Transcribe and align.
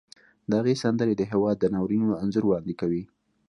د 0.49 0.51
هغې 0.59 0.75
سندرې 0.83 1.13
د 1.17 1.21
هېواد 1.31 1.55
د 1.59 1.65
ناورینونو 1.73 2.19
انځور 2.23 2.43
وړاندې 2.47 2.73
کوي 2.81 3.03